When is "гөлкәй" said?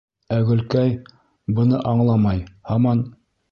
0.45-0.95